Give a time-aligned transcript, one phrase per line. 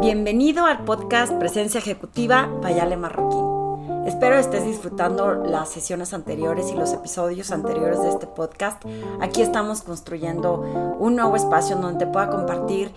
[0.00, 4.06] Bienvenido al podcast Presencia Ejecutiva Payale Marroquín.
[4.06, 8.82] Espero estés disfrutando las sesiones anteriores y los episodios anteriores de este podcast.
[9.20, 12.92] Aquí estamos construyendo un nuevo espacio donde te pueda compartir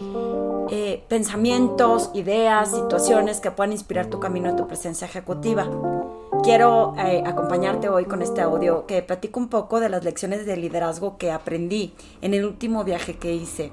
[0.70, 5.68] eh, pensamientos, ideas, situaciones que puedan inspirar tu camino en tu presencia ejecutiva.
[6.44, 10.56] Quiero eh, acompañarte hoy con este audio que platico un poco de las lecciones de
[10.56, 13.72] liderazgo que aprendí en el último viaje que hice.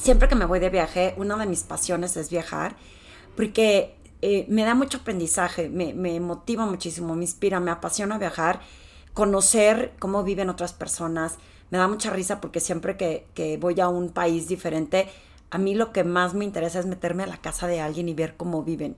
[0.00, 2.74] Siempre que me voy de viaje, una de mis pasiones es viajar,
[3.36, 8.60] porque eh, me da mucho aprendizaje, me, motiva muchísimo, me inspira, me apasiona viajar,
[9.12, 11.36] conocer cómo viven otras personas.
[11.68, 15.06] Me da mucha risa porque siempre que, voy a un país diferente,
[15.50, 18.14] a mí lo que más me interesa es meterme a la casa de alguien y
[18.14, 18.96] ver cómo viven,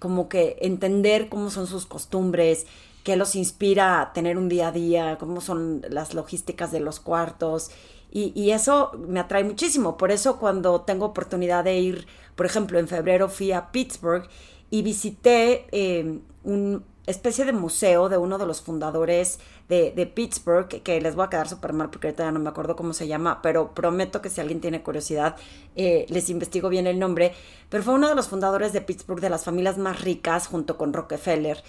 [0.00, 2.66] como que entender cómo son sus costumbres,
[3.04, 6.98] qué los inspira a tener un día a día, cómo son las logísticas de los
[6.98, 7.70] cuartos.
[8.10, 9.96] Y, y, eso me atrae muchísimo.
[9.96, 14.28] Por eso cuando tengo oportunidad de ir, por ejemplo, en febrero fui a Pittsburgh
[14.70, 21.00] y visité eh, una especie de museo de uno de los fundadores de, Pittsburgh, que,
[21.00, 23.40] les voy a quedar súper mal porque ahorita ya no me acuerdo cómo se llama,
[23.40, 25.36] pero prometo que si alguien tiene curiosidad,
[25.76, 27.34] eh, les investigo bien el nombre,
[27.68, 30.92] pero fue uno de los fundadores de Pittsburgh, de las familias más ricas, junto con
[30.92, 31.62] Rockefeller,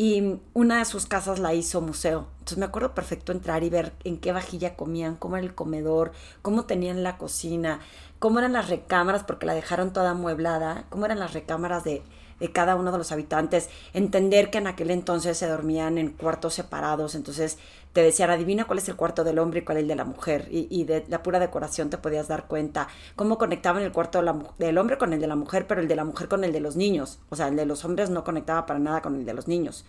[0.00, 2.28] y una de sus casas la hizo museo.
[2.38, 6.12] Entonces me acuerdo perfecto entrar y ver en qué vajilla comían, cómo era el comedor,
[6.40, 7.80] cómo tenían la cocina,
[8.20, 12.04] cómo eran las recámaras, porque la dejaron toda amueblada, cómo eran las recámaras de
[12.40, 16.54] de cada uno de los habitantes, entender que en aquel entonces se dormían en cuartos
[16.54, 17.58] separados, entonces
[17.92, 20.04] te decían, adivina cuál es el cuarto del hombre y cuál es el de la
[20.04, 24.22] mujer, y, de la pura decoración te podías dar cuenta, cómo conectaban el cuarto
[24.58, 26.60] del hombre con el de la mujer, pero el de la mujer con el de
[26.60, 29.34] los niños, o sea, el de los hombres no conectaba para nada con el de
[29.34, 29.84] los niños.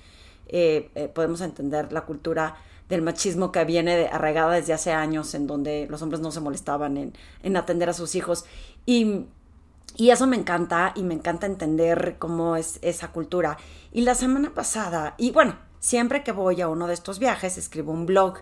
[0.48, 2.56] Eh, eh, podemos entender la cultura
[2.90, 6.98] del machismo que viene arraigada desde hace años, en donde los hombres no se molestaban
[6.98, 8.46] en, en atender a sus hijos.
[8.88, 9.28] Y
[10.00, 13.58] y eso me encanta y me encanta entender cómo es esa cultura.
[13.92, 17.92] Y la semana pasada, y bueno, siempre que voy a uno de estos viajes, escribo
[17.92, 18.36] un blog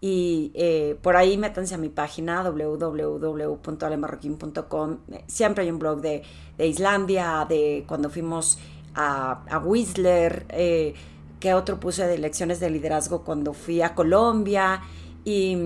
[0.00, 4.98] y eh, por ahí métanse a mi página www.alemarroquín.com.
[5.26, 6.22] Siempre hay un blog de,
[6.58, 8.60] Islandia, de cuando fuimos
[8.94, 10.94] a, a Whistler, eh,
[11.40, 14.80] que otro puse de lecciones de liderazgo cuando fui a Colombia
[15.24, 15.56] y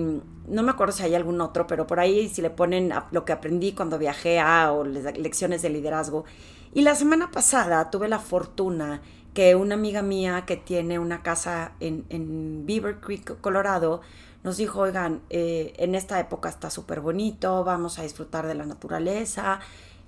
[0.47, 3.33] no me acuerdo si hay algún otro, pero por ahí si le ponen lo que
[3.33, 6.25] aprendí cuando viajé a o lecciones de liderazgo.
[6.73, 9.01] Y la semana pasada tuve la fortuna
[9.33, 14.01] que una amiga mía que tiene una casa en, Beaver Creek, Colorado,
[14.43, 18.65] nos dijo, oigan, eh, en esta época está súper bonito, vamos a disfrutar de la
[18.65, 19.59] naturaleza,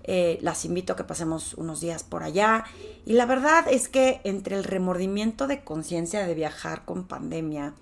[0.03, 2.63] eh, las invito a que pasemos unos días por allá.
[3.05, 7.73] Y la verdad es que entre el remordimiento de conciencia de viajar con pandemia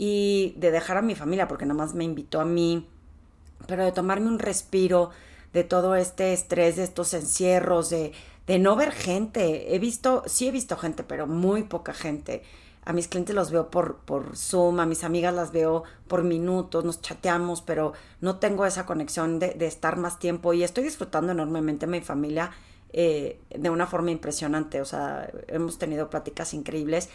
[0.00, 2.86] y de dejar a mi familia, porque nada más me invitó a mí,
[3.66, 5.10] pero de tomarme un respiro
[5.52, 8.12] de todo este estrés, de estos encierros, de,
[8.46, 9.74] de no ver gente.
[9.74, 12.44] He visto, sí he visto gente, pero muy poca gente.
[12.84, 16.84] A mis clientes los veo por, por Zoom, a mis amigas las veo por minutos,
[16.84, 21.32] nos chateamos, pero no tengo esa conexión de, de estar más tiempo y estoy disfrutando
[21.32, 22.52] enormemente a mi familia
[22.92, 24.80] eh, de una forma impresionante.
[24.80, 27.08] O sea, hemos tenido pláticas increíbles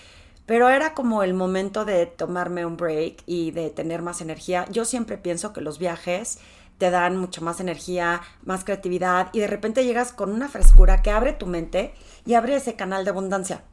[0.46, 4.66] pero era como el momento de tomarme un break y de tener más energía.
[4.70, 6.40] Yo siempre pienso que los viajes
[6.78, 11.12] te dan mucha más energía, más creatividad y de repente llegas con una frescura que
[11.12, 11.94] abre tu mente
[12.26, 13.64] y abre ese canal de abundancia.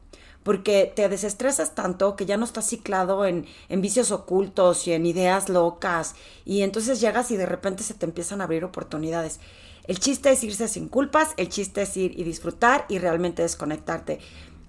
[0.43, 5.05] Porque te desestresas tanto que ya no estás ciclado en, en vicios ocultos y en
[5.05, 6.15] ideas locas.
[6.45, 9.39] Y entonces llegas y de repente se te empiezan a abrir oportunidades.
[9.85, 14.19] El chiste es irse sin culpas, el chiste es ir y disfrutar y realmente desconectarte.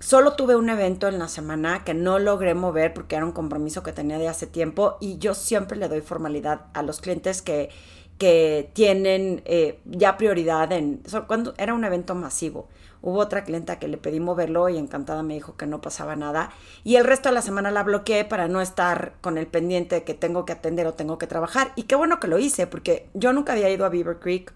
[0.02, 3.84] Solo tuve un evento en la semana que no logré mover porque era un compromiso
[3.84, 7.70] que tenía de hace tiempo y yo siempre le doy formalidad a los clientes que,
[8.18, 11.04] que tienen eh, ya prioridad en...
[11.28, 12.68] Cuando era un evento masivo.
[13.00, 16.50] Hubo otra clienta que le pedí moverlo y encantada me dijo que no pasaba nada.
[16.82, 20.02] Y el resto de la semana la bloqueé para no estar con el pendiente de
[20.02, 21.70] que tengo que atender o tengo que trabajar.
[21.76, 24.52] Y qué bueno que lo hice porque yo nunca había ido a Beaver Creek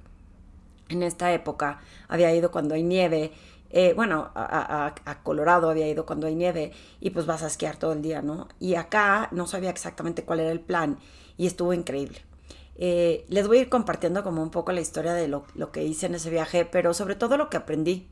[0.89, 1.79] en esta época.
[2.09, 3.33] Había ido cuando hay nieve
[3.71, 4.93] eh, bueno, a,
[5.23, 8.49] Colorado había ido cuando hay nieve y pues vas a esquiar todo el día, ¿no?
[8.61, 10.99] Y acá no sabía exactamente cuál era el plan
[11.37, 12.19] y estuvo increíble.
[12.77, 15.85] Eh, les voy a ir compartiendo como un poco la historia de lo, lo, que
[15.85, 18.09] hice en ese viaje, pero sobre todo lo que aprendí.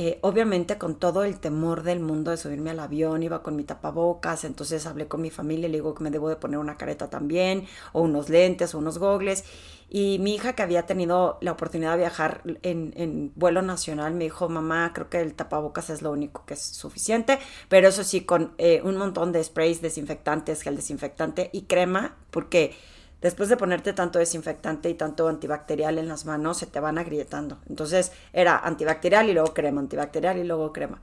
[0.00, 3.64] Eh, obviamente con todo el temor del mundo de subirme al avión, iba con mi
[3.64, 6.76] tapabocas, entonces hablé con mi familia y le digo que me debo de poner una
[6.76, 9.42] careta también, o unos lentes, o unos gogles.
[9.90, 14.48] Y mi hija que había tenido la oportunidad de viajar en, vuelo nacional me dijo,
[14.48, 18.52] mamá, creo que el tapabocas es lo único que es suficiente, pero eso sí, con
[18.58, 22.76] eh, un montón de sprays desinfectantes, gel desinfectante y crema, porque
[23.20, 27.58] después de ponerte tanto desinfectante y tanto antibacterial en las manos, se te van agrietando.
[27.68, 31.00] Entonces era antibacterial y luego crema, antibacterial y luego crema.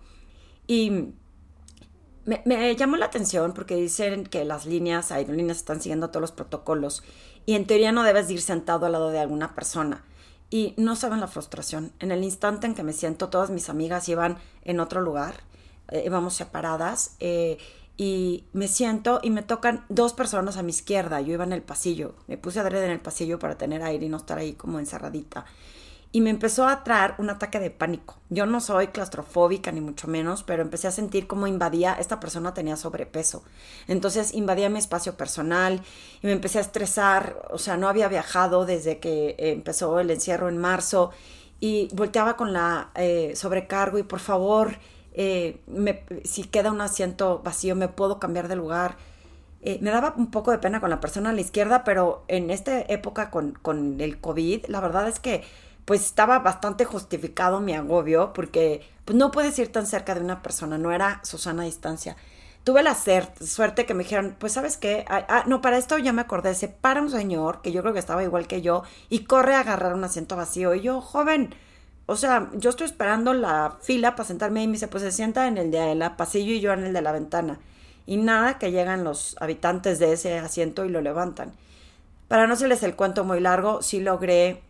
[0.67, 1.13] Y
[2.25, 7.03] me, llamó la atención porque dicen que las líneas, aerolíneas están siguiendo todos los protocolos
[7.45, 10.03] y en teoría no debes ir sentado al lado de alguna persona.
[10.49, 11.91] Y no saben la frustración.
[11.99, 15.35] En el instante en que me siento, todas mis amigas iban en otro lugar,
[15.89, 17.15] eh, íbamos separadas.
[17.19, 17.57] Eh,
[17.97, 21.21] y me siento y me tocan dos personas a mi izquierda.
[21.21, 22.15] Yo iba en el pasillo.
[22.27, 25.45] Me puse adrede en el pasillo para tener aire y no estar ahí como encerradita.
[26.11, 28.15] Y me empezó a traer un ataque de pánico.
[28.29, 32.53] Yo no soy claustrofóbica ni mucho menos, pero empecé a sentir como invadía, esta persona
[32.53, 33.43] tenía sobrepeso.
[33.87, 35.81] Entonces invadía mi espacio personal
[36.21, 37.41] y me empecé a estresar.
[37.49, 41.11] O sea, no había viajado desde que empezó el encierro en marzo
[41.59, 44.77] y volteaba con la eh, sobrecargo y por favor,
[45.17, 45.61] eh,
[46.25, 48.97] si queda un asiento vacío, me puedo cambiar de lugar.
[49.61, 52.51] Eh, me daba un poco de pena con la persona a la izquierda, pero en
[52.51, 55.43] esta época con, con el COVID, la verdad es que
[55.85, 60.41] pues estaba bastante justificado mi agobio, porque pues no puedes ir tan cerca de una
[60.41, 62.17] persona, no era Susana a distancia.
[62.63, 66.11] Tuve la suerte que me dijeron, pues sabes qué, ah, ah, no, para esto ya
[66.11, 69.25] me acordé, se para un señor, que yo creo que estaba igual que yo, y
[69.25, 70.73] corre a agarrar un asiento vacío.
[70.73, 71.53] Y yo, joven,
[72.07, 75.47] o sea, yo estoy esperando la fila para sentarme y me dice, pues se sienta
[75.47, 77.59] en el de la pasillo y yo en el de la ventana.
[78.05, 81.53] Y nada, que llegan los habitantes de ese asiento y lo levantan.
[82.27, 84.61] Para no hacerles el cuento muy largo, sí logré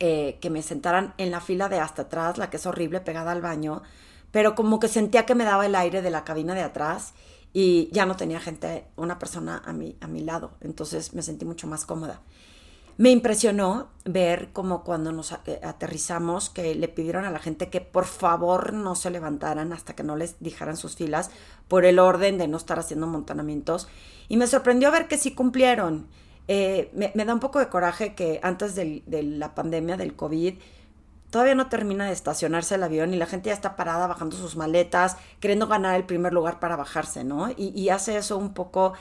[0.00, 3.32] eh, que me sentaran en la fila de hasta atrás, la que es horrible, pegada
[3.32, 3.82] al baño,
[4.30, 7.14] pero como que sentía que me daba el aire de la cabina de atrás
[7.52, 10.52] y ya no tenía gente, una persona a mi, a mi lado.
[10.60, 12.20] Entonces me sentí mucho más cómoda.
[12.96, 18.04] Me impresionó ver como cuando nos aterrizamos que le pidieron a la gente que por
[18.04, 21.30] favor no se levantaran hasta que no les dijeran sus filas
[21.66, 23.88] por el orden de no estar haciendo montonamientos.
[24.28, 26.06] Y me sorprendió ver que sí cumplieron.
[26.46, 30.54] Eh, me, da un poco de coraje que antes de la pandemia del COVID
[31.30, 34.54] todavía no termina de estacionarse el avión y la gente ya está parada bajando sus
[34.54, 37.50] maletas, queriendo ganar el primer lugar para bajarse, ¿no?
[37.50, 38.92] Y, y hace eso un poco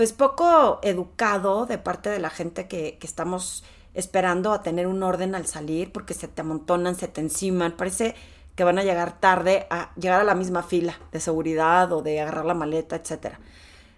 [0.00, 5.02] pues poco educado de parte de la gente que, que estamos esperando a tener un
[5.02, 8.14] orden al salir porque se te amontonan, se te enciman, parece
[8.54, 12.18] que van a llegar tarde a llegar a la misma fila de seguridad o de
[12.18, 13.40] agarrar la maleta, etcétera.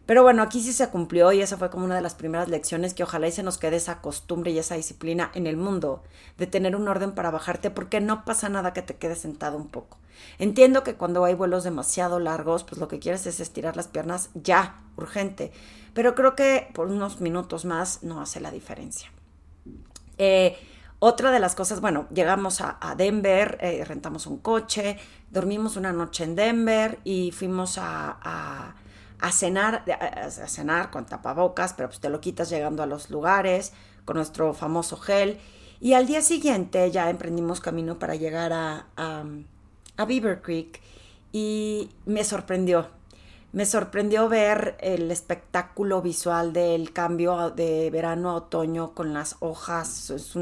[0.04, 2.94] Pero bueno, aquí sí se cumplió y esa fue como una de las primeras lecciones
[2.94, 6.02] que ojalá y se nos quede esa costumbre y esa disciplina en el mundo
[6.37, 9.69] de tener un orden para bajarte porque no pasa nada que te quedes sentado un
[9.69, 9.99] poco.
[10.38, 14.31] Entiendo que cuando hay vuelos demasiado largos, pues lo que quieres es estirar las piernas
[14.35, 15.53] ya, urgente,
[15.94, 19.11] pero creo que por unos minutos más no hace la diferencia.
[20.19, 20.56] Eh,
[20.99, 24.99] otra de las cosas, bueno, llegamos a, Denver, eh, rentamos un coche,
[25.31, 28.75] dormimos una noche en Denver y fuimos a
[29.23, 33.73] a cenar, a, cenar con tapabocas, pero pues te lo quitas llegando a los lugares
[34.05, 35.38] con nuestro famoso gel.
[35.81, 38.87] Y al día siguiente ya emprendimos camino para llegar a,
[39.96, 40.80] a, Beaver Creek
[41.32, 42.88] y me sorprendió.
[43.52, 50.10] Me sorprendió ver el espectáculo visual del cambio de verano a otoño con las hojas.
[50.10, 50.34] Es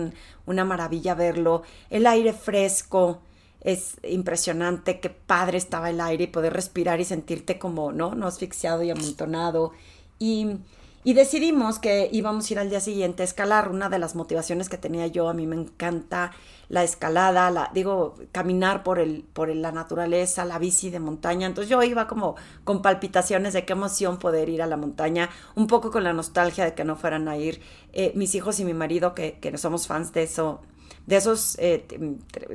[0.46, 1.62] una maravilla verlo.
[1.90, 3.20] El aire fresco,
[3.60, 8.14] es impresionante, qué padre estaba el aire y poder respirar y sentirte como, ¿no?
[8.14, 9.72] No asfixiado y amontonado.
[10.18, 10.56] Y,
[11.04, 13.68] y decidimos que íbamos a ir al día siguiente a escalar.
[13.70, 16.32] Una de las motivaciones que tenía yo, a mí me encanta
[16.70, 21.48] la escalada, la, digo, caminar por, el, por la naturaleza, la bici de montaña.
[21.48, 25.66] Entonces yo iba como con palpitaciones de qué emoción poder ir a la montaña, un
[25.66, 27.60] poco con la nostalgia de que no fueran a ir
[27.92, 30.60] eh, mis hijos y mi marido, que, que somos fans de eso,
[31.06, 31.88] de esos, eh,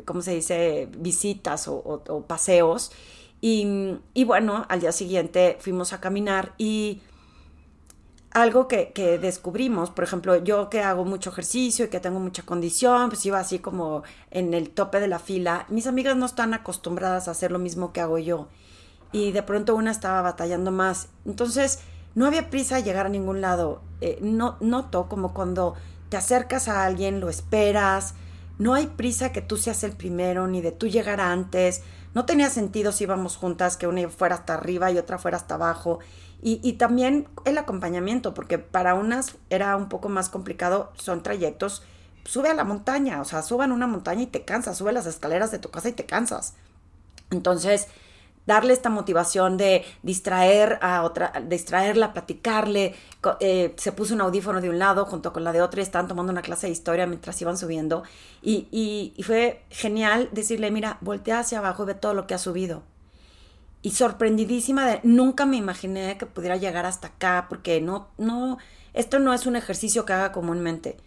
[0.05, 2.93] ¿cómo se dice?, visitas o, paseos.
[3.41, 7.01] Y, y, bueno, al día siguiente fuimos a caminar y
[8.35, 12.43] algo que, que, descubrimos, por ejemplo, yo que hago mucho ejercicio y que tengo mucha
[12.43, 16.53] condición, pues iba así como en el tope de la fila, mis amigas no están
[16.53, 18.49] acostumbradas a hacer lo mismo que hago yo.
[19.13, 21.07] Y de pronto una estaba batallando más.
[21.25, 21.79] Entonces,
[22.13, 23.81] no había prisa a llegar a ningún lado.
[24.01, 25.75] Eh, no, noto como cuando
[26.09, 28.15] te acercas a alguien, lo esperas,
[28.57, 31.83] no hay prisa que tú seas el primero, ni de tú llegar antes.
[32.15, 35.55] No tenía sentido si íbamos juntas que una fuera hasta arriba y otra fuera hasta
[35.55, 35.99] abajo.
[36.41, 41.83] Y, y, también el acompañamiento, porque para unas era un poco más complicado, son trayectos.
[42.23, 45.51] Sube a la montaña, o sea, suban una montaña y te cansas, sube las escaleras
[45.51, 46.53] de tu casa y te cansas.
[47.31, 47.87] Entonces,
[48.45, 52.95] darle esta motivación de distraer a otra, distraerla, platicarle.
[53.39, 56.07] Eh, se puso un audífono de un lado junto con la de otra y estaban
[56.07, 58.03] tomando una clase de historia mientras iban subiendo.
[58.41, 62.39] Y, y, fue genial decirle, mira, voltea hacia abajo y ve todo lo que ha
[62.39, 62.83] subido.
[63.81, 68.57] Y sorprendidísima de, nunca me imaginé que pudiera llegar hasta acá, porque no, no,
[68.93, 70.97] esto no es un ejercicio que haga comúnmente.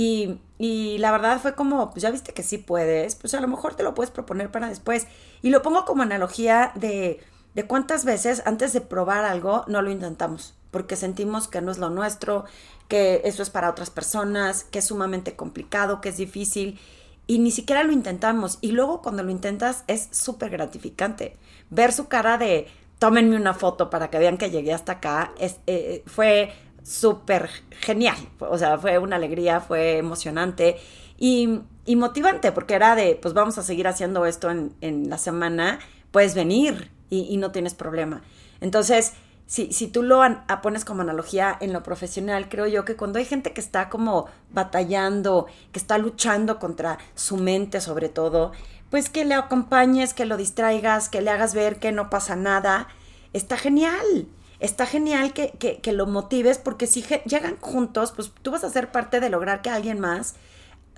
[0.00, 3.48] Y, y, la verdad fue como, pues ya viste que sí puedes, pues a lo
[3.48, 5.08] mejor te lo puedes proponer para después.
[5.42, 7.18] Y lo pongo como analogía de,
[7.56, 11.78] de cuántas veces antes de probar algo no lo intentamos, porque sentimos que no es
[11.78, 12.44] lo nuestro,
[12.86, 16.78] que eso es para otras personas, que es sumamente complicado, que es difícil
[17.26, 18.58] y ni siquiera lo intentamos.
[18.60, 21.36] Y luego cuando lo intentas es súper gratificante.
[21.70, 22.68] Ver su cara de
[23.00, 26.52] tómenme una foto para que vean que llegué hasta acá es, eh, fue
[26.88, 28.16] súper genial.
[28.40, 30.78] O sea, fue una alegría, fue emocionante
[31.18, 35.18] y, y, motivante porque era de, pues vamos a seguir haciendo esto en, en la
[35.18, 35.80] semana,
[36.10, 38.22] puedes venir y, y no tienes problema.
[38.60, 39.12] Entonces,
[39.46, 40.22] si, si tú lo
[40.62, 44.26] pones como analogía en lo profesional, creo yo que cuando hay gente que está como
[44.50, 48.52] batallando, que está luchando contra su mente sobre todo,
[48.90, 52.88] pues que le acompañes, que lo distraigas, que le hagas ver que no pasa nada,
[53.34, 54.26] está genial.
[54.60, 58.90] Está genial que, que, lo motives porque si llegan juntos, pues tú vas a ser
[58.90, 60.34] parte de lograr que alguien más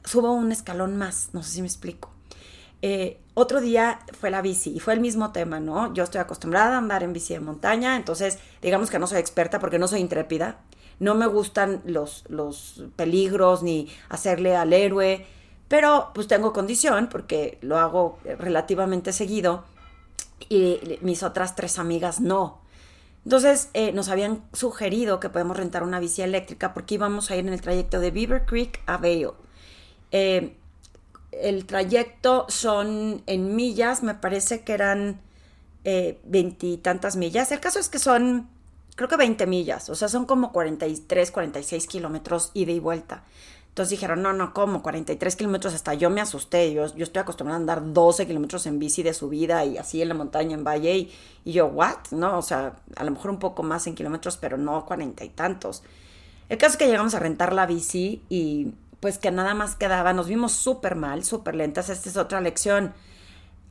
[0.05, 1.31] suba un escalón más.
[1.33, 2.11] No sé si me explico.
[2.83, 5.93] Eh, otro día fue la bici y fue el mismo tema, ¿no?
[5.93, 9.59] Yo estoy acostumbrada a andar en bici de montaña, entonces digamos que no soy experta
[9.59, 10.61] porque no soy intrépida,
[10.99, 15.27] no me gustan los, los peligros ni hacerle al héroe,
[15.69, 19.65] pero pues tengo condición porque lo hago relativamente seguido
[20.49, 22.60] y mis otras tres amigas no.
[23.25, 27.47] Entonces eh, nos habían sugerido que podemos rentar una bici eléctrica porque íbamos a ir
[27.47, 29.31] en el trayecto de Beaver Creek a Vail.
[30.11, 30.57] Eh,
[31.33, 35.21] el trayecto son en millas, me parece que eran
[35.85, 37.53] eh, veintitantas millas.
[37.53, 38.49] El caso es que son,
[38.97, 43.23] creo que 20 millas, o sea, son como 43, 46 kilómetros ida y vuelta.
[43.71, 44.83] Entonces dijeron, no, no, ¿cómo?
[44.83, 46.73] 43 kilómetros hasta yo me asusté.
[46.73, 50.09] Yo, yo estoy acostumbrada a andar 12 kilómetros en bici de subida y así en
[50.09, 50.97] la montaña, en valle.
[50.97, 51.13] Y,
[51.45, 51.97] y yo, ¿what?
[52.11, 55.29] No, o sea, a lo mejor un poco más en kilómetros, pero no cuarenta y
[55.29, 55.85] tantos.
[56.49, 60.13] El caso es que llegamos a rentar la bici y pues que nada más quedaba,
[60.13, 62.93] nos vimos súper mal, súper lentas, esta es otra lección.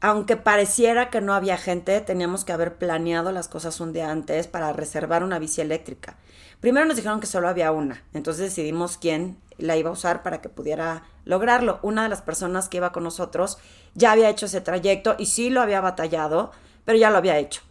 [0.02, 4.48] Aunque pareciera que no había gente, teníamos que haber planeado las cosas un día antes
[4.48, 6.16] para reservar una bici eléctrica.
[6.62, 10.42] Primero nos dijeron que solo había una, entonces decidimos quién la iba a usar para
[10.42, 11.80] que pudiera lograrlo.
[11.82, 13.58] Una de las personas que iba con nosotros
[13.94, 16.52] ya había hecho ese trayecto y sí lo había batallado,
[16.86, 17.62] pero ya lo había hecho.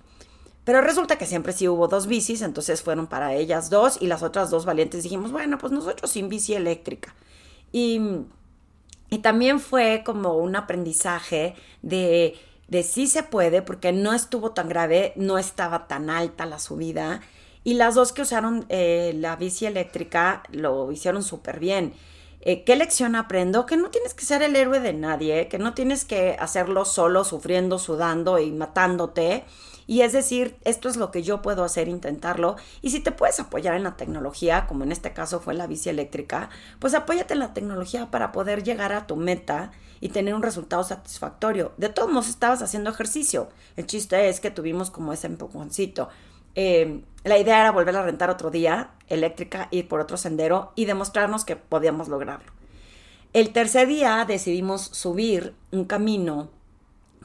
[0.64, 4.22] Pero resulta que siempre sí hubo dos bicis, entonces fueron para ellas dos y las
[4.22, 7.14] otras dos valientes dijimos, bueno, pues nosotros sin bici eléctrica.
[7.72, 8.00] Y,
[9.08, 14.68] y también fue como un aprendizaje de, de sí se puede, porque no estuvo tan
[14.68, 17.22] grave, no estaba tan alta la subida.
[17.64, 21.92] Y las dos que usaron eh, la bici eléctrica lo hicieron súper bien.
[22.40, 23.66] Eh, ¿Qué lección aprendo?
[23.66, 27.24] Que no tienes que ser el héroe de nadie, que no tienes que hacerlo solo,
[27.24, 29.44] sufriendo, sudando y matándote,
[29.88, 32.56] y es decir, esto es lo que yo puedo hacer, intentarlo.
[32.82, 35.88] Y si te puedes apoyar en la tecnología, como en este caso fue la bici
[35.88, 40.42] eléctrica, pues apóyate en la tecnología para poder llegar a tu meta y tener un
[40.42, 41.72] resultado satisfactorio.
[41.78, 43.48] De todos modos, estabas haciendo ejercicio.
[43.76, 46.10] El chiste es que tuvimos como ese empujoncito.
[46.60, 50.86] Eh, la idea era volver a rentar otro día, eléctrica, ir por otro sendero y
[50.86, 52.50] demostrarnos que podíamos lograrlo.
[53.32, 56.50] El tercer día decidimos subir un camino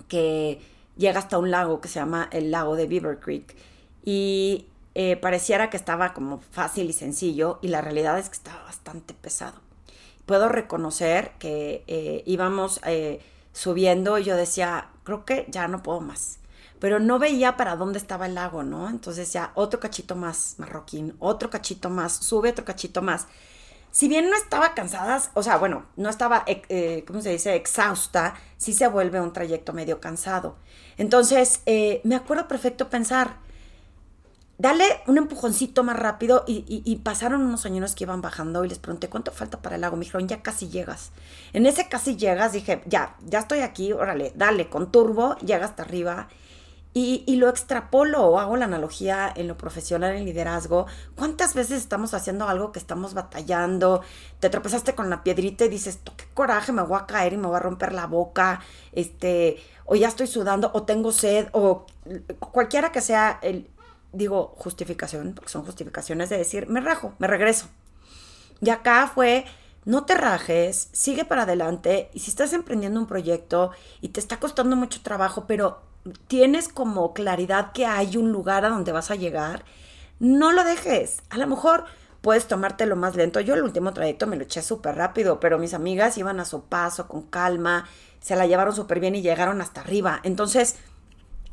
[0.07, 0.61] que
[0.97, 3.55] llega hasta un lago que se llama el lago de Beaver Creek
[4.05, 8.61] y eh, pareciera que estaba como fácil y sencillo y la realidad es que estaba
[8.61, 9.59] bastante pesado.
[10.27, 13.19] Puedo reconocer que eh, íbamos eh,
[13.51, 16.37] subiendo y yo decía, creo que ya no puedo más.
[16.83, 18.89] Pero no veía para dónde estaba el lago, ¿no?
[18.89, 23.27] Entonces ya otro cachito más marroquín, otro cachito más, sube otro cachito más
[23.93, 27.55] si bien no estaba cansada, o sea, bueno, no estaba, eh, eh, ¿cómo se dice?,
[27.55, 30.55] exhausta, sí se vuelve un trayecto medio cansado.
[30.97, 33.35] Entonces, eh, me acuerdo perfecto pensar,
[34.57, 39.09] dale un empujoncito más rápido y, pasaron unos señores que iban bajando y les pregunté,
[39.09, 39.95] ¿cuánto falta para el lago?
[39.95, 41.11] Me dijeron, ya casi llegas.
[41.53, 45.83] En ese casi llegas dije, ya, ya estoy aquí, órale, dale, con turbo, llega hasta
[45.83, 46.29] arriba
[46.95, 50.85] y, lo extrapolo o hago la analogía en lo profesional, en liderazgo.
[51.15, 54.01] ¿Cuántas veces estamos haciendo algo que estamos batallando?
[54.39, 57.47] Te tropezaste con la piedrita y dices, qué coraje, me voy a caer y me
[57.47, 61.87] voy a romper la boca, este, o ya estoy sudando, o tengo sed, o
[62.39, 63.71] cualquiera que sea el,
[64.11, 67.69] digo, justificación, porque son justificaciones de decir, me rajo, me regreso.
[68.61, 69.45] Y acá fue,
[69.85, 74.39] no te rajes, sigue para adelante, y si estás emprendiendo un proyecto y te está
[74.39, 75.81] costando mucho trabajo, pero
[76.27, 79.63] tienes como claridad que hay un lugar a donde vas a llegar,
[80.19, 81.21] no lo dejes.
[81.29, 81.85] A lo mejor
[82.21, 83.39] puedes tomártelo más lento.
[83.39, 86.63] Yo el último trayecto me lo eché súper rápido, pero mis amigas iban a su
[86.63, 87.87] paso, con calma,
[88.19, 90.21] se la llevaron súper bien y llegaron hasta arriba.
[90.23, 90.77] Entonces,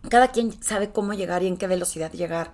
[0.09, 2.53] cada quien sabe cómo llegar y en qué velocidad llegar.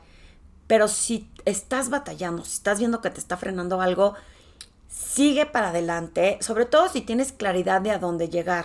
[0.66, 4.14] Pero si estás batallando, si estás viendo que te está frenando algo,
[4.88, 8.64] sigue para adelante, sobre todo si tienes claridad de a dónde llegar.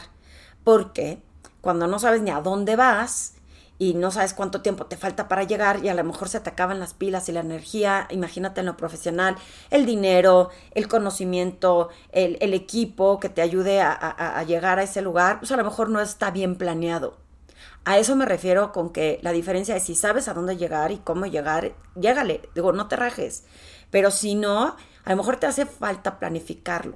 [0.63, 1.21] Porque
[1.61, 3.35] cuando no sabes ni a dónde vas
[3.77, 6.51] y no sabes cuánto tiempo te falta para llegar y a lo mejor se te
[6.51, 9.35] acaban las pilas y la energía, imagínate en lo profesional,
[9.71, 15.39] el dinero, el conocimiento, el, equipo que te ayude a, a llegar a ese lugar,
[15.39, 17.17] pues a lo mejor no está bien planeado.
[17.83, 20.97] A eso me refiero con que la diferencia es si sabes a dónde llegar y
[20.97, 23.45] cómo llegar, llégale, digo, no te rajes.
[23.89, 26.95] Pero si no, a lo mejor te hace falta planificarlo.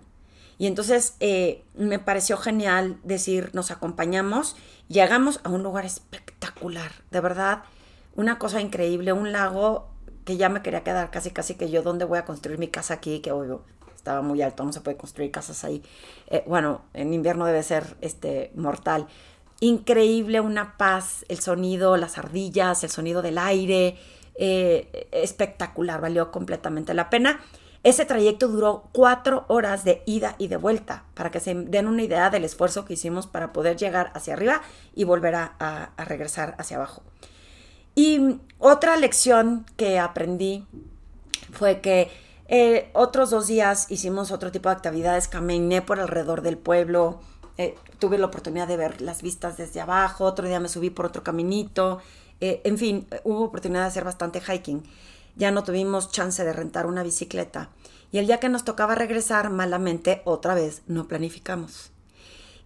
[0.58, 4.56] Y entonces eh, me pareció genial decir, nos acompañamos,
[4.88, 7.64] llegamos a un lugar espectacular, de verdad,
[8.16, 9.90] una cosa increíble, un lago
[10.24, 12.96] que ya me quería quedar casi, casi que yo, ¿dónde voy a construir mi casa
[12.96, 13.20] aquí?
[13.20, 13.64] Que obvio,
[13.96, 15.84] estaba muy alto, no se puede construir casas ahí.
[16.28, 19.08] Eh, bueno, en invierno debe ser este, mortal.
[19.60, 23.98] Increíble, una paz, el sonido, las ardillas, el sonido del aire,
[24.36, 27.40] eh, espectacular, valió completamente la pena.
[27.86, 32.02] Ese trayecto duró cuatro horas de ida y de vuelta, para que se den una
[32.02, 34.64] idea del esfuerzo que hicimos para poder llegar hacia arriba
[34.96, 37.04] y volver a, regresar hacia abajo.
[37.94, 40.66] Y otra lección que aprendí
[41.52, 42.10] fue que
[42.48, 47.20] eh, otros dos días hicimos otro tipo de actividades, caminé por alrededor del pueblo,
[47.60, 51.06] eh, tuve la oportunidad de ver las vistas desde abajo, otro día me subí por
[51.06, 52.00] otro caminito,
[52.42, 54.82] eh, en fin, hubo oportunidad de hacer bastante hiking
[55.36, 57.70] ya no tuvimos chance de rentar una bicicleta.
[58.12, 61.92] Y el día que nos tocaba regresar malamente, otra vez no planificamos.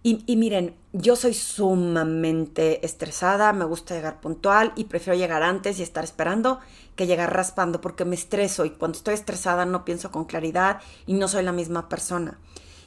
[0.02, 5.82] Y, miren, yo soy sumamente estresada, me gusta llegar puntual y prefiero llegar antes y
[5.82, 6.58] estar esperando
[6.96, 11.12] que llegar raspando porque me estreso y cuando estoy estresada no pienso con claridad y
[11.12, 12.38] no soy la misma persona.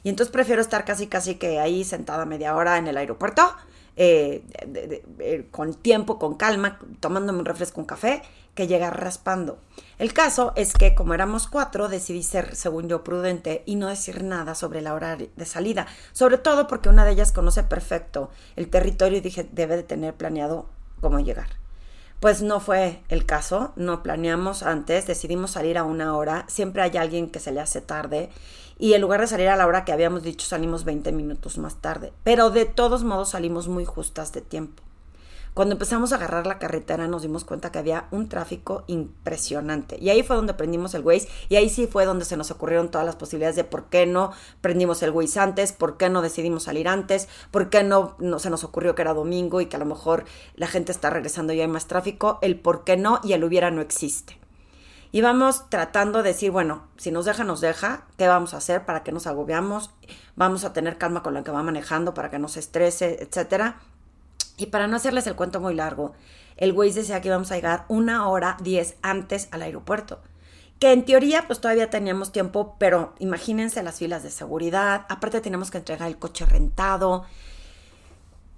[0.02, 3.54] Y entonces prefiero estar casi casi que ahí sentada media hora en el aeropuerto,
[3.96, 4.44] eh,
[5.20, 8.22] eh, con tiempo, con calma, tomándome un refresco, un café
[8.54, 9.58] que llegar raspando.
[9.98, 14.22] El caso es que como éramos cuatro, decidí ser, según yo, prudente y no decir
[14.22, 18.68] nada sobre la hora de salida, sobre todo porque una de ellas conoce perfecto el
[18.68, 20.66] territorio y dije, debe de tener planeado
[21.00, 21.64] cómo llegar.
[22.20, 26.96] Pues no fue el caso, no planeamos antes, decidimos salir a una hora, siempre hay
[26.96, 28.30] alguien que se le hace tarde
[28.78, 31.76] y en lugar de salir a la hora que habíamos dicho salimos 20 minutos más
[31.76, 34.82] tarde, pero de todos modos salimos muy justas de tiempo.
[35.54, 39.96] Cuando empezamos a agarrar la carretera nos dimos cuenta que había un tráfico impresionante.
[40.00, 42.90] Y ahí fue donde prendimos el Waze y ahí sí fue donde se nos ocurrieron
[42.90, 46.64] todas las posibilidades de por qué no prendimos el Waze antes, por qué no decidimos
[46.64, 49.78] salir antes, por qué no, no se nos ocurrió que era domingo y que a
[49.78, 50.24] lo mejor
[50.56, 52.40] la gente está regresando y hay más tráfico.
[52.42, 54.43] El por qué no y el hubiera no existe.
[55.14, 58.84] Y vamos tratando de decir, bueno, si nos deja, nos deja, ¿qué vamos a hacer
[58.84, 59.92] para que nos agobiamos?
[60.34, 63.76] Vamos a tener calma con la que va manejando para que no se estrese, etcétera.
[64.56, 66.14] Y para no hacerles el cuento muy largo,
[66.56, 70.18] el Waze decía que íbamos a llegar una hora diez antes al aeropuerto.
[70.80, 75.70] Que en teoría pues todavía teníamos tiempo, pero imagínense las filas de seguridad, aparte teníamos
[75.70, 77.24] que entregar el coche rentado.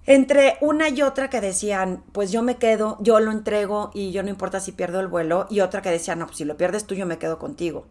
[0.06, 4.22] Entre una y otra que decían, pues yo me quedo, yo lo entrego y yo
[4.22, 6.86] no importa si pierdo el vuelo, y otra que decía, no, pues si lo pierdes
[6.86, 7.88] tú, yo me quedo contigo.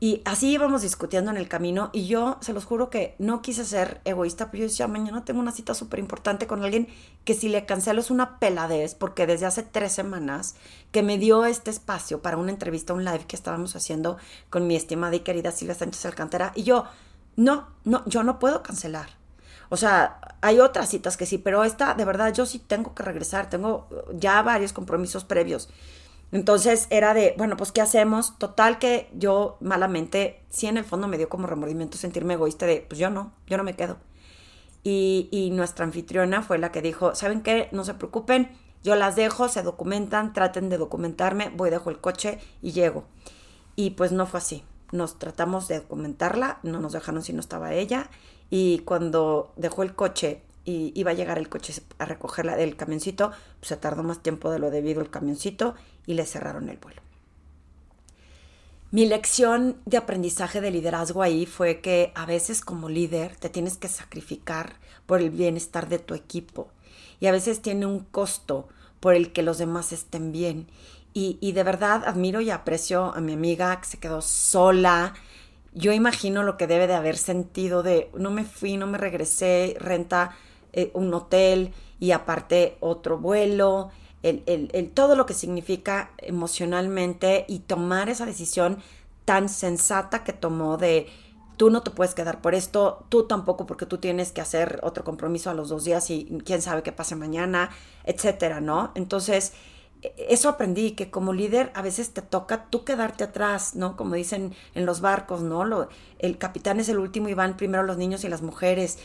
[0.00, 3.64] Y así íbamos discutiendo en el camino y yo se los juro que no quise
[3.64, 6.86] ser egoísta, pero yo decía, mañana tengo una cita súper importante con alguien
[7.24, 10.54] que si le cancelo es una peladez, porque desde hace tres semanas
[10.92, 14.18] que me dio este espacio para una entrevista, un live que estábamos haciendo
[14.50, 16.84] con mi estimada y querida Silvia Sánchez Alcántara, y yo,
[17.34, 19.17] no, no, yo no puedo cancelar.
[19.68, 23.02] O sea, hay otras citas que sí, pero esta, de verdad, yo sí tengo que
[23.02, 25.68] regresar, tengo ya varios compromisos previos.
[26.30, 28.38] Entonces era de, bueno, pues ¿qué hacemos?
[28.38, 32.84] Total que yo malamente, sí en el fondo me dio como remordimiento sentirme egoísta de,
[32.86, 33.96] pues yo no, yo no me quedo.
[34.84, 37.68] Y, y nuestra anfitriona fue la que dijo, ¿saben qué?
[37.72, 38.50] No se preocupen,
[38.84, 43.04] yo las dejo, se documentan, traten de documentarme, voy, dejo el coche y llego.
[43.74, 44.64] Y pues no fue así.
[44.92, 48.10] Nos tratamos de documentarla, no nos dejaron si no estaba ella.
[48.50, 53.30] Y cuando dejó el coche y iba a llegar el coche a recogerla del camioncito,
[53.60, 55.74] pues se tardó más tiempo de lo debido el camioncito
[56.06, 57.02] y le cerraron el vuelo.
[58.90, 63.76] Mi lección de aprendizaje de liderazgo ahí fue que a veces como líder te tienes
[63.76, 66.68] que sacrificar por el bienestar de tu equipo
[67.20, 68.66] y a veces tiene un costo
[69.00, 70.68] por el que los demás estén bien.
[71.14, 75.14] Y, y de verdad admiro y aprecio a mi amiga que se quedó sola.
[75.74, 79.76] Yo imagino lo que debe de haber sentido de no me fui, no me regresé,
[79.78, 80.36] renta
[80.72, 83.90] eh, un hotel y aparte otro vuelo
[84.22, 88.78] el, todo lo que significa emocionalmente y tomar esa decisión
[89.24, 91.06] tan sensata que tomó de
[91.56, 95.04] tú no te puedes quedar por esto, tú tampoco porque tú tienes que hacer otro
[95.04, 97.70] compromiso a los dos días y quién sabe qué pase mañana,
[98.04, 98.92] etcétera, ¿no?
[98.94, 99.52] Entonces,
[100.02, 103.96] eso aprendí, que como líder a veces te toca tú quedarte atrás, ¿no?
[103.96, 105.64] Como dicen en los barcos, ¿no?
[105.64, 108.98] Lo, el capitán es el último y van primero los niños y las mujeres.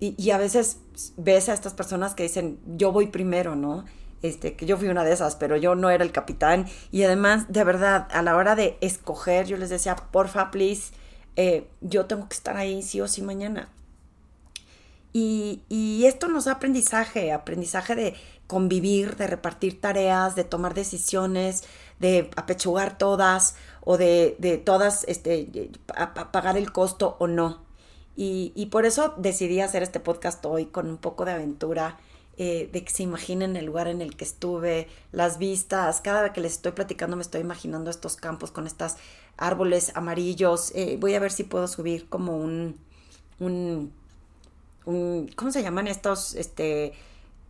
[0.00, 0.78] Y, y, a veces
[1.16, 3.84] ves a estas personas que dicen, yo voy primero, ¿no?
[4.22, 6.66] Este, que yo fui una de esas, pero yo no era el capitán.
[6.90, 10.92] Y además, de verdad, a la hora de escoger, yo les decía, porfa, please,
[11.36, 13.68] eh, yo tengo que estar ahí sí o sí mañana.
[15.12, 18.14] Y, y, esto nos da aprendizaje, aprendizaje de
[18.46, 21.64] convivir, de repartir tareas, de tomar decisiones,
[21.98, 25.70] de apechugar todas o de, de todas este,
[26.32, 27.62] pagar el costo o no.
[28.16, 31.98] Y, y, por eso decidí hacer este podcast hoy con un poco de aventura,
[32.36, 36.00] eh, de que se imaginen el lugar en el que estuve, las vistas.
[36.00, 38.94] Cada vez que les estoy platicando me estoy imaginando estos campos con estos
[39.36, 40.70] árboles amarillos.
[40.74, 42.78] Eh, voy a ver si puedo subir como un,
[43.40, 43.92] un
[44.84, 46.34] ¿cómo se llaman estos?
[46.34, 46.92] Este,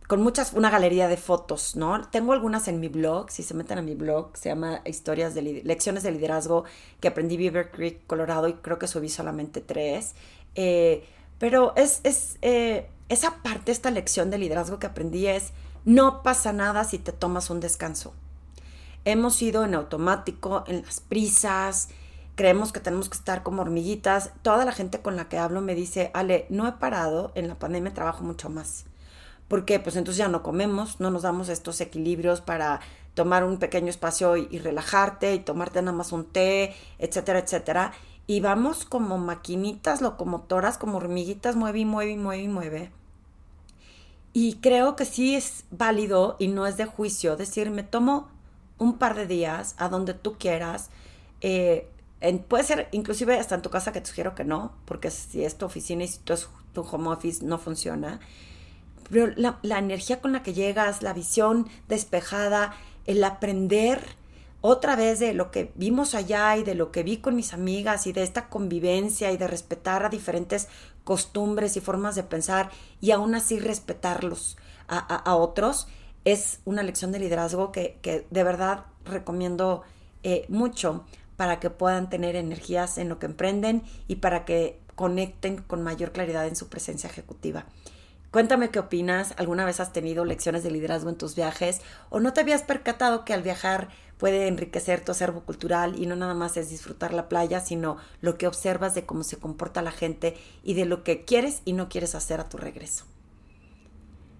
[0.07, 2.07] con muchas, una galería de fotos, ¿no?
[2.09, 5.41] Tengo algunas en mi blog, si se meten a mi blog, se llama Historias de
[5.63, 6.65] Lecciones de Liderazgo
[6.99, 10.13] que aprendí Beaver Creek, Colorado, y creo que subí solamente tres.
[10.53, 11.05] Eh,
[11.39, 15.51] pero es, es eh, esa parte, esta lección de liderazgo que aprendí es,
[15.85, 18.13] no pasa nada si te tomas un descanso.
[19.05, 21.89] Hemos ido en automático, en las prisas,
[22.35, 24.31] creemos que tenemos que estar como hormiguitas.
[24.41, 27.55] Toda la gente con la que hablo me dice, Ale, no he parado, en la
[27.55, 28.85] pandemia trabajo mucho más.
[29.47, 29.79] ¿Por qué?
[29.79, 32.81] Pues entonces ya no comemos, no nos damos estos equilibrios para
[33.13, 37.93] tomar un pequeño espacio y, relajarte y tomarte nada más un té, etcétera, etcétera.
[38.27, 42.91] Y vamos como maquinitas locomotoras, como hormiguitas, mueve y mueve y mueve y mueve.
[44.33, 48.27] Y creo que sí es válido y no es de juicio decir, me tomo
[48.77, 50.89] un par de días a donde tú quieras,
[51.39, 51.87] eh,
[52.47, 55.57] puede ser inclusive hasta en tu casa que te sugiero que no, porque si es
[55.57, 56.33] tu oficina y si tu,
[56.73, 58.19] tu home office no funciona.
[59.09, 62.73] Pero la, energía con la que llegas, la visión despejada,
[63.05, 64.01] el aprender
[64.61, 68.07] otra vez de lo que vimos allá y de lo que vi con mis amigas
[68.07, 70.67] y de esta convivencia y de respetar a diferentes
[71.03, 75.87] costumbres y formas de pensar y aún así respetarlos a otros,
[76.25, 79.83] es una lección de liderazgo que, que de verdad recomiendo
[80.23, 81.05] eh, mucho
[81.37, 86.11] para que puedan tener energías en lo que emprenden y para que conecten con mayor
[86.11, 87.65] claridad en su presencia ejecutiva.
[88.35, 92.33] Cuéntame qué opinas, alguna vez has tenido lecciones de liderazgo en tus viajes o no
[92.33, 96.57] te habías percatado que al viajar puede enriquecer tu acervo cultural y no nada más
[96.57, 100.73] es disfrutar la playa, sino lo que observas de cómo se comporta la gente y
[100.73, 103.05] de lo que quieres y no quieres hacer a tu regreso.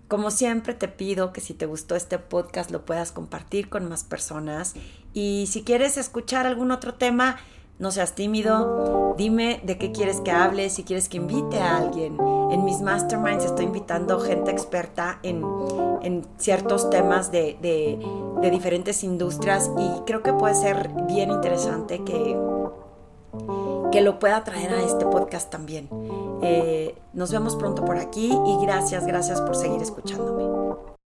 [0.10, 4.04] Como siempre te pido que si te gustó este podcast lo puedas compartir con más
[4.04, 4.74] personas.
[5.14, 7.38] Y si quieres escuchar algún otro tema,
[7.80, 12.18] no seas tímido, dime de qué quieres que hable, si quieres que invite a alguien.
[12.52, 15.44] En mis masterminds estoy invitando gente experta en,
[16.38, 22.38] ciertos temas de, de diferentes industrias y creo que puede ser bien interesante que,
[23.92, 25.90] que lo pueda traer a este podcast también.
[26.42, 30.95] Eh, nos vemos pronto por aquí y gracias, gracias por seguir escuchándome.